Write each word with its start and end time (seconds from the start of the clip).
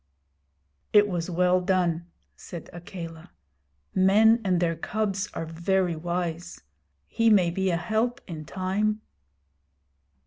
'It 0.93 1.07
was 1.07 1.29
well 1.29 1.61
done,' 1.61 2.07
said 2.35 2.71
Akela. 2.73 3.29
'Men 3.93 4.41
and 4.43 4.59
their 4.59 4.75
cubs 4.75 5.29
are 5.35 5.45
very 5.45 5.95
wise. 5.95 6.61
He 7.07 7.29
may 7.29 7.51
be 7.51 7.69
a 7.69 7.77
help 7.77 8.19
in 8.25 8.45
time.' 8.45 9.01